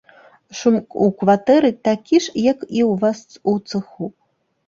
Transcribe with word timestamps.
Шум 0.59 0.77
у 1.07 1.09
кватэры 1.19 1.69
такі 1.89 2.21
ж, 2.27 2.33
як 2.51 2.59
і 2.77 2.81
ў 2.89 2.91
вас 3.03 3.19
у 3.51 3.55
цэху. 3.73 4.05